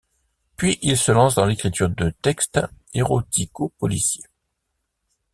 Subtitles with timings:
[0.57, 2.59] Puis il se lance dans l'écriture de textes
[2.95, 4.23] érotico-policiers.